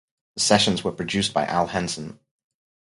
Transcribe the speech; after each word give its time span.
The 0.33 0.41
sessions 0.41 0.83
were 0.83 0.93
produced 0.93 1.31
by 1.31 1.45
Al 1.45 1.67
Henson. 1.67 2.19